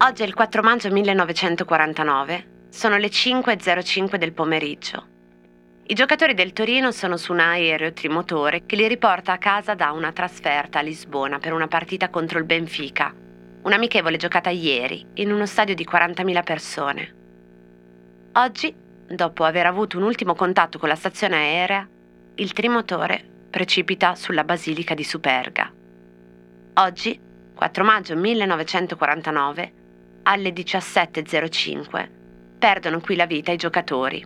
Oggi 0.00 0.22
è 0.22 0.26
il 0.26 0.34
4 0.34 0.62
maggio 0.62 0.90
1949, 0.90 2.66
sono 2.70 2.96
le 2.96 3.08
5.05 3.08 4.16
del 4.16 4.32
pomeriggio. 4.32 5.06
I 5.86 5.94
giocatori 5.94 6.34
del 6.34 6.52
Torino 6.52 6.92
sono 6.92 7.16
su 7.16 7.32
un 7.32 7.40
aereo 7.40 7.92
trimotore 7.92 8.64
che 8.64 8.76
li 8.76 8.86
riporta 8.86 9.32
a 9.32 9.38
casa 9.38 9.74
da 9.74 9.90
una 9.92 10.12
trasferta 10.12 10.78
a 10.78 10.82
Lisbona 10.82 11.38
per 11.38 11.52
una 11.52 11.66
partita 11.66 12.10
contro 12.10 12.38
il 12.38 12.44
Benfica, 12.44 13.14
un'amichevole 13.62 14.16
giocata 14.16 14.50
ieri 14.50 15.04
in 15.14 15.32
uno 15.32 15.46
stadio 15.46 15.74
di 15.74 15.86
40.000 15.90 16.42
persone. 16.44 17.14
Oggi, 18.34 18.74
dopo 19.08 19.44
aver 19.44 19.66
avuto 19.66 19.96
un 19.96 20.04
ultimo 20.04 20.34
contatto 20.34 20.78
con 20.78 20.88
la 20.88 20.94
stazione 20.94 21.36
aerea, 21.36 21.88
il 22.34 22.52
trimotore 22.52 23.24
precipita 23.50 24.14
sulla 24.14 24.44
basilica 24.44 24.94
di 24.94 25.04
Superga. 25.04 25.72
Oggi, 26.80 27.18
4 27.56 27.82
maggio 27.82 28.14
1949, 28.14 29.72
alle 30.22 30.50
17.05 30.50 32.08
perdono 32.56 33.00
qui 33.00 33.16
la 33.16 33.26
vita 33.26 33.50
i 33.50 33.56
giocatori. 33.56 34.24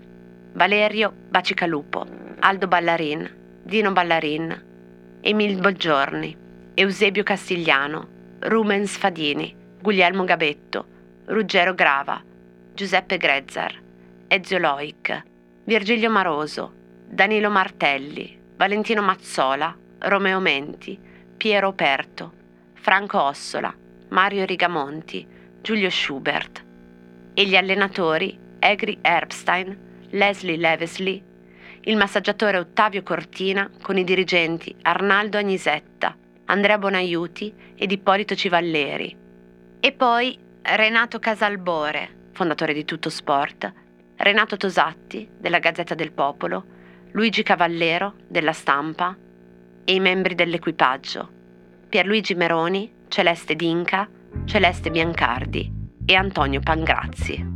Valerio 0.53 1.15
Bacicalupo, 1.31 2.07
Aldo 2.41 2.69
Ballarin, 2.69 3.61
Dino 3.63 3.93
Ballarin, 3.93 5.19
Emil 5.23 5.61
Bolgiorni, 5.61 6.37
Eusebio 6.75 7.23
Castigliano, 7.23 8.37
Rumens 8.41 8.99
Fadini, 8.99 9.57
Guglielmo 9.81 10.25
Gabetto, 10.25 10.87
Ruggero 11.25 11.73
Grava, 11.73 12.23
Giuseppe 12.75 13.17
Grezzar, 13.17 13.81
Ezio 14.29 14.59
Loic, 14.59 15.23
Virgilio 15.65 16.11
Maroso, 16.11 16.71
Danilo 17.09 17.49
Martelli, 17.49 18.39
Valentino 18.57 19.01
Mazzola, 19.01 19.75
Romeo 20.01 20.39
Menti, 20.39 21.01
Piero 21.39 21.69
Operto, 21.69 22.41
Franco 22.83 23.23
Ossola, 23.23 23.73
Mario 24.09 24.45
Rigamonti, 24.45 25.25
Giulio 25.61 25.89
Schubert 25.89 26.65
e 27.33 27.47
gli 27.47 27.55
allenatori 27.55 28.37
Egri 28.59 28.99
Erbstein, 29.01 30.09
Leslie 30.11 30.57
Levesley, 30.57 31.23
il 31.83 31.97
massaggiatore 31.97 32.59
Ottavio 32.59 33.05
Cortina 33.05 33.71
con 33.81 33.99
i 33.99 34.03
dirigenti 34.03 34.75
Arnaldo 34.83 35.39
Agnisetta, 35.39 36.17
Andrea 36.47 36.77
Bonaiuti 36.77 37.55
ed 37.77 37.93
Ippolito 37.93 38.35
Civalleri. 38.35 39.17
E 39.79 39.93
poi 39.93 40.37
Renato 40.63 41.21
Casalbore, 41.21 42.31
fondatore 42.33 42.75
di 42.75 42.85
Tutto 42.85 43.11
Sport, 43.11 43.73
Renato 44.17 44.57
Tosatti 44.57 45.29
della 45.39 45.61
Gazzetta 45.61 45.95
del 45.95 46.11
Popolo, 46.11 46.65
Luigi 47.13 47.45
Cavallero 47.45 48.15
della 48.27 48.53
Stampa 48.53 49.17
e 49.85 49.95
i 49.95 50.01
membri 50.01 50.35
dell'equipaggio, 50.35 51.42
Pierluigi 51.93 52.35
Meroni, 52.35 52.91
Celeste 53.09 53.55
Dinca, 53.55 54.09
Celeste 54.47 54.91
Biancardi 54.91 55.71
e 56.07 56.15
Antonio 56.15 56.61
Pangrazzi. 56.61 57.47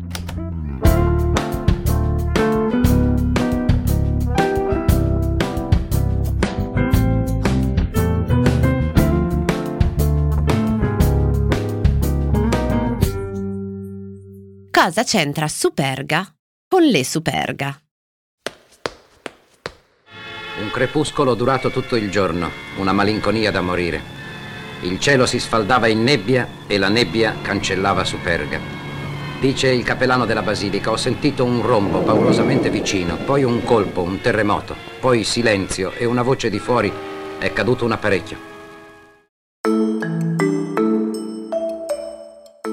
Cosa 14.71 15.03
c'entra 15.03 15.49
Superga 15.49 16.31
con 16.69 16.83
le 16.83 17.05
Superga? 17.07 17.81
Un 20.61 20.71
crepuscolo 20.71 21.35
durato 21.35 21.71
tutto 21.71 21.97
il 21.97 22.11
giorno, 22.11 22.51
una 22.77 22.93
malinconia 22.93 23.51
da 23.51 23.63
morire. 23.63 24.16
Il 24.83 25.01
cielo 25.01 25.27
si 25.27 25.39
sfaldava 25.39 25.87
in 25.87 26.03
nebbia 26.03 26.47
e 26.67 26.79
la 26.79 26.89
nebbia 26.89 27.37
cancellava 27.43 28.05
Superga. 28.05 28.61
Dice 29.41 29.69
il 29.69 29.85
capellano 29.85 30.25
della 30.25 30.43
basilica, 30.43 30.91
ho 30.91 30.97
sentito 30.97 31.45
un 31.45 31.63
rombo 31.63 32.01
paurosamente 32.01 32.71
vicino, 32.71 33.17
poi 33.17 33.43
un 33.43 33.63
colpo, 33.65 34.03
un 34.03 34.21
terremoto, 34.21 34.75
poi 35.01 35.25
silenzio 35.25 35.93
e 35.93 36.05
una 36.05 36.23
voce 36.23 36.49
di 36.51 36.59
fuori, 36.59 36.93
è 37.39 37.53
caduto 37.53 37.85
un 37.85 37.93
apparecchio. 37.93 38.55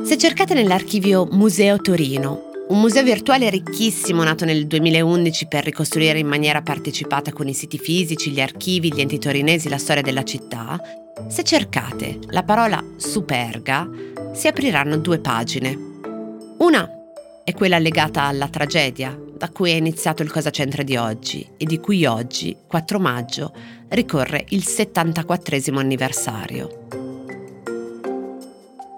Se 0.04 0.18
cercate 0.18 0.54
nell'archivio 0.54 1.28
Museo 1.32 1.78
Torino, 1.78 2.53
un 2.70 2.80
museo 2.80 3.04
virtuale 3.04 3.50
ricchissimo 3.50 4.24
nato 4.24 4.46
nel 4.46 4.68
2011 4.68 5.48
per 5.48 5.66
ricostruire 5.66 6.20
in 6.20 6.28
maniera 6.28 6.62
partecipata 6.62 7.34
con 7.34 7.48
i 7.48 7.54
siti 7.54 7.78
fisici, 7.78 8.32
gli 8.32 8.40
archivi, 8.40 8.94
gli 8.94 9.02
enti 9.02 9.20
torinesi 9.20 9.68
la 9.68 9.78
storia 9.78 10.02
della 10.02 10.24
città, 10.24 10.80
se 11.28 11.44
cercate 11.44 12.20
la 12.30 12.44
parola 12.44 12.84
Superga, 12.96 13.90
si 14.34 14.48
apriranno 14.48 14.98
due 14.98 15.20
pagine. 15.20 15.78
Una 16.60 16.90
è 17.44 17.54
quella 17.54 17.80
legata 17.80 18.24
alla 18.24 18.48
tragedia, 18.48 19.18
da 19.36 19.50
cui 19.50 19.72
è 19.72 19.76
iniziato 19.76 20.24
il 20.24 20.32
Cosa 20.32 20.50
C'entra 20.50 20.84
di 20.84 20.96
oggi 20.96 21.46
e 21.58 21.66
di 21.66 21.80
cui 21.80 22.06
oggi, 22.06 22.56
4 22.66 23.00
maggio, 23.00 23.54
ricorre 23.90 24.46
il 24.50 24.66
74 24.66 25.78
anniversario. 25.78 27.03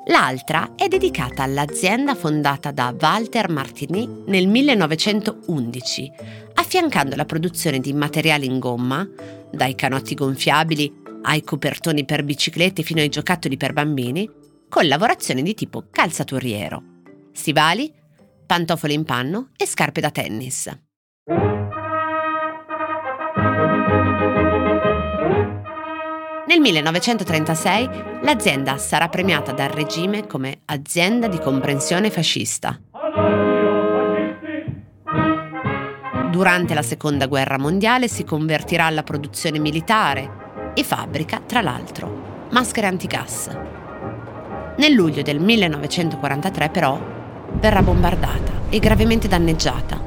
L'altra 0.08 0.76
è 0.76 0.88
dedicata 0.88 1.42
all'azienda 1.42 2.14
fondata 2.14 2.70
da 2.70 2.94
Walter 3.00 3.50
Martini 3.50 4.08
nel 4.28 4.48
1911, 4.48 6.12
affiancando 6.54 7.16
la 7.16 7.26
produzione 7.26 7.80
di 7.80 7.92
materiali 7.92 8.46
in 8.46 8.60
gomma, 8.60 9.08
dai 9.52 9.74
canotti 9.74 10.14
gonfiabili 10.14 11.02
ai 11.24 11.44
copertoni 11.44 12.06
per 12.06 12.24
biciclette 12.24 12.84
fino 12.84 13.00
ai 13.02 13.10
giocattoli 13.10 13.58
per 13.58 13.74
bambini, 13.74 14.30
con 14.70 14.88
lavorazioni 14.88 15.42
di 15.42 15.56
tipo 15.56 15.86
calzaturiero, 15.90 16.84
stivali, 17.32 17.92
pantofole 18.46 18.94
in 18.94 19.06
panno 19.06 19.50
e 19.58 19.66
scarpe 19.66 20.02
da 20.02 20.12
tennis. 20.12 20.70
Nel 26.56 26.64
1936 26.64 27.90
l'azienda 28.22 28.78
sarà 28.78 29.10
premiata 29.10 29.52
dal 29.52 29.68
regime 29.68 30.26
come 30.26 30.62
azienda 30.64 31.28
di 31.28 31.38
comprensione 31.38 32.10
fascista. 32.10 32.80
Durante 36.32 36.74
la 36.74 36.82
seconda 36.82 37.28
guerra 37.28 37.58
mondiale 37.58 38.08
si 38.08 38.24
convertirà 38.24 38.86
alla 38.86 39.04
produzione 39.04 39.60
militare 39.60 40.72
e 40.74 40.86
fabbrica, 40.86 41.42
tra 41.46 41.60
l'altro, 41.60 42.48
maschere 42.52 42.88
antigas. 42.88 43.50
Nel 44.78 44.94
luglio 44.94 45.24
del 45.24 45.42
1943 45.42 46.70
però 46.70 46.98
verrà 47.60 47.82
bombardata 47.82 48.70
e 48.70 48.80
gravemente 48.80 49.28
danneggiata. 49.28 50.02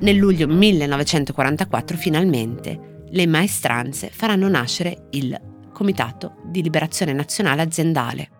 Nel 0.00 0.16
luglio 0.16 0.46
1944 0.46 1.96
finalmente 1.96 2.95
le 3.16 3.26
maestranze 3.26 4.10
faranno 4.12 4.46
nascere 4.46 5.08
il 5.12 5.40
Comitato 5.72 6.36
di 6.44 6.62
Liberazione 6.62 7.14
Nazionale 7.14 7.62
Aziendale. 7.62 8.30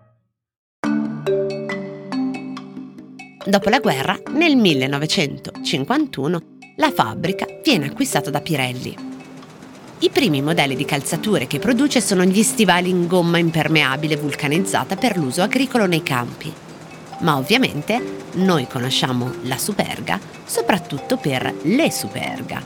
Dopo 3.43 3.69
la 3.69 3.79
guerra, 3.79 4.19
nel 4.33 4.55
1951, 4.55 6.41
la 6.75 6.91
fabbrica 6.91 7.45
viene 7.63 7.87
acquistata 7.87 8.29
da 8.29 8.41
Pirelli 8.41 9.05
i 9.99 10.11
primi 10.11 10.43
modelli 10.43 10.75
di 10.75 10.85
calzature 10.85 11.47
che 11.47 11.57
produce 11.57 12.01
sono 12.01 12.23
gli 12.23 12.43
stivali 12.43 12.91
in 12.91 13.07
gomma 13.07 13.39
impermeabile 13.39 14.15
vulcanizzata 14.15 14.95
per 14.95 15.17
l'uso 15.17 15.41
agricolo 15.41 15.87
nei 15.87 16.03
campi. 16.03 16.53
Ma 17.21 17.35
ovviamente 17.35 17.99
noi 18.33 18.67
conosciamo 18.67 19.33
la 19.45 19.57
Superga 19.57 20.19
soprattutto 20.45 21.17
per 21.17 21.51
le 21.63 21.89
Superga, 21.89 22.63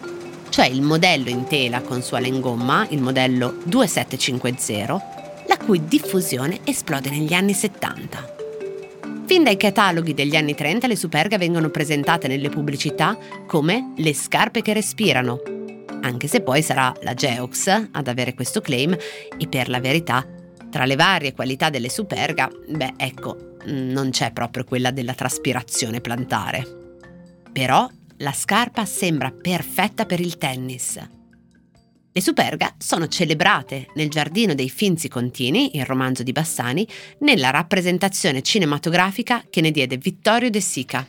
cioè 0.51 0.65
il 0.65 0.81
modello 0.81 1.29
in 1.29 1.45
tela 1.45 1.81
con 1.81 2.01
suola 2.01 2.27
in 2.27 2.41
gomma, 2.41 2.85
il 2.89 3.01
modello 3.01 3.55
2750, 3.63 5.45
la 5.47 5.57
cui 5.57 5.85
diffusione 5.85 6.59
esplode 6.65 7.09
negli 7.09 7.33
anni 7.33 7.53
70. 7.53 8.35
Fin 9.25 9.43
dai 9.43 9.55
cataloghi 9.55 10.13
degli 10.13 10.35
anni 10.35 10.53
30 10.53 10.87
le 10.87 10.97
Superga 10.97 11.37
vengono 11.37 11.69
presentate 11.69 12.27
nelle 12.27 12.49
pubblicità 12.49 13.17
come 13.47 13.93
le 13.95 14.13
scarpe 14.13 14.61
che 14.61 14.73
respirano, 14.73 15.39
anche 16.01 16.27
se 16.27 16.41
poi 16.41 16.61
sarà 16.61 16.93
la 17.01 17.13
Geox 17.13 17.87
ad 17.89 18.07
avere 18.09 18.33
questo 18.33 18.59
claim 18.59 18.93
e 19.37 19.47
per 19.47 19.69
la 19.69 19.79
verità, 19.79 20.25
tra 20.69 20.83
le 20.83 20.97
varie 20.97 21.33
qualità 21.33 21.69
delle 21.69 21.89
Superga, 21.89 22.49
beh 22.67 22.95
ecco, 22.97 23.55
non 23.67 24.09
c'è 24.09 24.33
proprio 24.33 24.65
quella 24.65 24.91
della 24.91 25.13
traspirazione 25.13 26.01
plantare. 26.01 26.79
Però 27.53 27.89
la 28.21 28.31
scarpa 28.33 28.85
sembra 28.85 29.31
perfetta 29.31 30.05
per 30.05 30.19
il 30.19 30.37
tennis. 30.37 30.99
Le 32.13 32.21
Superga 32.21 32.75
sono 32.77 33.07
celebrate 33.07 33.87
nel 33.95 34.09
Giardino 34.09 34.53
dei 34.53 34.69
Finzi 34.69 35.07
Contini, 35.07 35.77
il 35.77 35.85
romanzo 35.85 36.23
di 36.23 36.31
Bassani, 36.31 36.87
nella 37.19 37.49
rappresentazione 37.49 38.41
cinematografica 38.41 39.43
che 39.49 39.61
ne 39.61 39.71
diede 39.71 39.97
Vittorio 39.97 40.49
De 40.49 40.61
Sica. 40.61 41.05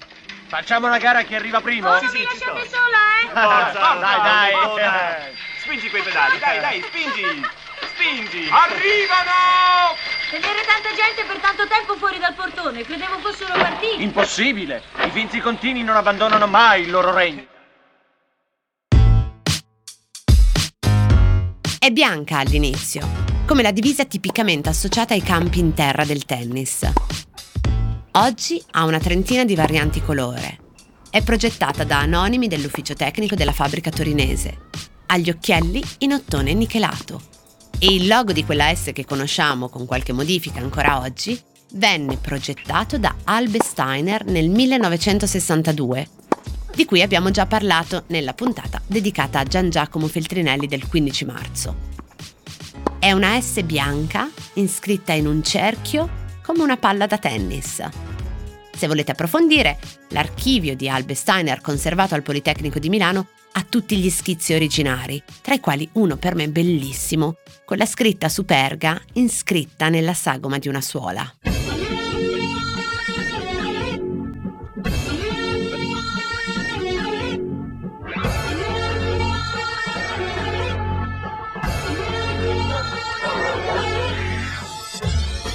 Facciamo 0.46 0.86
una 0.86 0.98
gara 0.98 1.22
chi 1.22 1.34
arriva 1.34 1.60
primo? 1.60 1.88
Oh, 1.88 1.98
sì, 1.98 2.06
sì, 2.06 2.18
ci 2.30 2.36
sto. 2.36 2.52
sola, 2.70 3.00
eh? 3.20 3.26
Forza, 3.26 3.94
dai, 3.98 4.20
dai. 4.22 4.52
dai. 4.76 5.34
Spingi 5.60 5.90
quei 5.90 6.02
pedali, 6.02 6.38
dai, 6.38 6.60
dai, 6.60 6.82
spingi. 6.82 7.46
Spingi. 8.02 8.48
Arrivano! 8.50 9.94
Tenere 10.28 10.62
tanta 10.66 10.88
gente 10.90 11.22
per 11.24 11.38
tanto 11.38 11.68
tempo 11.68 11.94
fuori 11.96 12.18
dal 12.18 12.34
portone, 12.34 12.82
credevo 12.82 13.18
fossero 13.20 13.54
partiti. 13.54 14.02
Impossibile! 14.02 14.82
I 15.06 15.10
finzi 15.10 15.38
contini 15.38 15.84
non 15.84 15.94
abbandonano 15.94 16.48
mai 16.48 16.82
il 16.82 16.90
loro 16.90 17.14
regno. 17.14 17.46
È 21.78 21.90
bianca 21.90 22.38
all'inizio, 22.38 23.06
come 23.46 23.62
la 23.62 23.70
divisa 23.70 24.04
tipicamente 24.04 24.68
associata 24.68 25.14
ai 25.14 25.22
campi 25.22 25.60
in 25.60 25.72
terra 25.72 26.04
del 26.04 26.24
tennis. 26.24 26.90
Oggi 28.12 28.62
ha 28.72 28.84
una 28.84 28.98
trentina 28.98 29.44
di 29.44 29.54
varianti 29.54 30.02
colore. 30.02 30.58
È 31.08 31.22
progettata 31.22 31.84
da 31.84 32.00
anonimi 32.00 32.48
dell'ufficio 32.48 32.94
tecnico 32.94 33.36
della 33.36 33.52
fabbrica 33.52 33.90
torinese. 33.90 34.70
Ha 35.06 35.16
gli 35.18 35.30
occhielli 35.30 35.80
in 35.98 36.14
ottone 36.14 36.52
nichelato. 36.52 37.41
E 37.78 37.94
il 37.94 38.06
logo 38.06 38.32
di 38.32 38.44
quella 38.44 38.74
S 38.74 38.90
che 38.92 39.04
conosciamo 39.04 39.68
con 39.68 39.86
qualche 39.86 40.12
modifica 40.12 40.60
ancora 40.60 41.00
oggi 41.00 41.40
venne 41.72 42.16
progettato 42.16 42.98
da 42.98 43.14
Albe 43.24 43.58
Steiner 43.62 44.24
nel 44.26 44.48
1962 44.50 46.08
di 46.74 46.84
cui 46.84 47.02
abbiamo 47.02 47.30
già 47.30 47.46
parlato 47.46 48.04
nella 48.08 48.32
puntata 48.32 48.80
dedicata 48.86 49.38
a 49.38 49.44
Gian 49.44 49.70
Giacomo 49.70 50.06
Feltrinelli 50.06 50.66
del 50.66 50.88
15 50.88 51.24
marzo. 51.24 51.90
È 52.98 53.12
una 53.12 53.40
S 53.40 53.62
bianca 53.62 54.30
iscritta 54.54 55.12
in 55.12 55.26
un 55.26 55.42
cerchio 55.42 56.20
come 56.42 56.62
una 56.62 56.76
palla 56.76 57.06
da 57.06 57.18
tennis. 57.18 57.82
Se 58.74 58.86
volete 58.86 59.12
approfondire, 59.12 59.78
l'archivio 60.08 60.74
di 60.74 60.88
Albe 60.88 61.14
Steiner 61.14 61.60
conservato 61.60 62.14
al 62.14 62.22
Politecnico 62.22 62.78
di 62.78 62.88
Milano 62.88 63.28
ha 63.52 63.66
tutti 63.68 63.96
gli 63.96 64.10
schizzi 64.10 64.54
originari, 64.54 65.22
tra 65.40 65.54
i 65.54 65.60
quali 65.60 65.88
uno 65.92 66.16
per 66.16 66.34
me 66.34 66.48
bellissimo, 66.48 67.36
con 67.64 67.76
la 67.76 67.86
scritta 67.86 68.28
superga 68.28 69.00
iscritta 69.14 69.88
nella 69.88 70.14
sagoma 70.14 70.58
di 70.58 70.68
una 70.68 70.80
suola. 70.80 71.30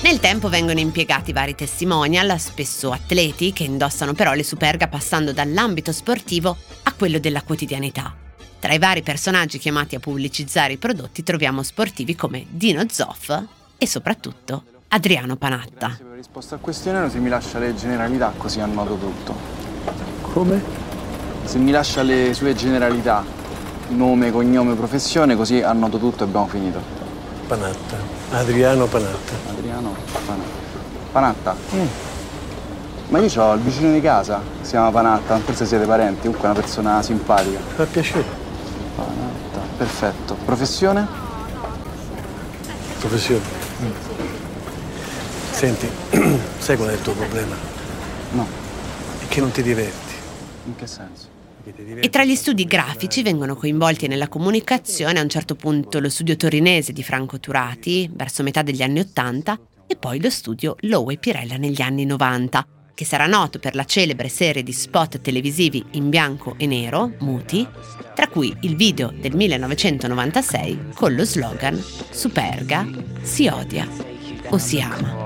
Nel 0.08 0.22
tempo 0.22 0.48
vengono 0.48 0.80
impiegati 0.80 1.34
vari 1.34 1.54
testimonial, 1.54 2.40
spesso 2.40 2.94
atleti, 2.94 3.52
che 3.52 3.66
indossano 3.66 4.14
però 4.14 4.32
le 4.32 4.44
superga 4.44 4.88
passando 4.88 5.34
dall'ambito 5.34 5.92
sportivo 5.92 6.56
a 6.84 6.87
quello 6.98 7.20
della 7.20 7.44
quotidianità. 7.44 8.14
Tra 8.60 8.74
i 8.74 8.80
vari 8.80 9.04
personaggi 9.04 9.60
chiamati 9.60 9.96
a 9.96 10.00
pubblicizzare 10.00 10.74
i 10.74 10.78
prodotti 10.78 11.24
troviamo 11.24 11.62
sportivi 11.62 12.16
come 12.16 12.46
Dino 12.50 12.84
Zoff 12.90 13.32
e 13.78 13.88
soprattutto 13.88 14.64
Adriano 14.90 15.36
Panatta. 15.36 15.96
Per 15.98 16.16
risposta 16.16 16.56
al 16.56 16.62
questionario 16.62 17.10
se 17.10 17.20
mi 17.20 17.30
lascia 17.30 17.60
le 17.60 17.76
generalità 17.76 18.34
così 18.36 18.60
annoto 18.60 18.98
tutto. 18.98 19.36
Come? 20.22 20.62
Se 21.46 21.60
mi 21.60 21.72
lascia 21.72 22.02
le 22.02 22.34
sue 22.34 22.56
generalità, 22.56 23.24
nome, 23.90 24.32
cognome, 24.32 24.74
professione, 24.74 25.36
così 25.36 25.62
annoto 25.62 26.00
tutto 26.00 26.24
e 26.24 26.28
abbiamo 26.28 26.48
finito. 26.48 26.82
Panatta. 27.48 27.98
Adriano 28.32 28.88
Panatta. 28.88 29.34
Adriano 29.50 29.96
Panatta. 30.26 30.66
Panatta? 31.12 32.16
Ma 33.09 33.19
io 33.19 33.42
ho 33.42 33.54
il 33.54 33.62
vicino 33.62 33.94
di 33.94 34.01
casa, 34.01 34.42
si 34.62 34.71
chiama 34.71 34.92
Panatta, 34.92 35.38
forse 35.39 35.65
siete 35.65 35.86
parenti, 35.86 36.21
comunque 36.24 36.48
è 36.48 36.51
una 36.51 36.59
persona 36.59 37.01
simpatica. 37.01 37.57
Fa 37.59 37.86
piacere. 37.86 38.25
Panatta, 38.95 39.59
perfetto. 39.77 40.36
Professione? 40.44 41.07
Professione. 43.00 43.42
Senti, 45.51 45.88
sai 46.59 46.75
qual 46.75 46.89
è 46.89 46.94
il 46.94 47.01
tuo 47.01 47.13
problema? 47.13 47.56
No. 48.31 48.45
È 49.19 49.27
che 49.30 49.39
non 49.39 49.51
ti 49.51 49.63
diverti. 49.63 50.13
In 50.65 50.75
che 50.75 50.86
senso? 50.86 51.36
E 51.63 52.10
tra 52.10 52.24
gli 52.24 52.36
studi 52.36 52.65
grafici 52.65 53.24
vengono 53.24 53.56
coinvolti 53.56 54.07
nella 54.07 54.27
comunicazione 54.30 55.19
a 55.19 55.21
un 55.21 55.30
certo 55.30 55.56
punto 55.56 56.00
lo 56.00 56.10
studio 56.10 56.36
torinese 56.38 56.94
di 56.94 57.03
Franco 57.03 57.39
Turati, 57.39 58.10
verso 58.13 58.44
metà 58.44 58.62
degli 58.62 58.81
anni 58.81 59.00
Ottanta, 59.00 59.60
e 59.86 59.95
poi 59.95 60.21
lo 60.21 60.30
studio 60.30 60.75
Lowe 60.81 61.18
Pirella 61.18 61.57
negli 61.57 61.81
anni 61.81 62.06
90, 62.06 62.65
che 62.98 63.06
sarà 63.06 63.28
noto 63.28 63.60
per 63.60 63.76
la 63.76 63.86
celebre 63.86 64.28
serie 64.28 64.64
di 64.64 64.74
spot 64.74 65.22
televisivi 65.22 65.86
in 65.92 66.10
bianco 66.10 66.56
e 66.58 66.66
nero, 66.66 67.14
muti, 67.20 67.68
tra 68.16 68.28
cui 68.28 68.52
il 68.62 68.76
video 68.76 69.14
del 69.16 69.36
1996 69.36 70.94
con 70.96 71.14
lo 71.14 71.24
slogan 71.24 71.80
Superga 72.10 72.88
si 73.22 73.48
odia 73.48 73.88
o 74.50 74.58
si 74.58 74.82
ama. 74.82 75.26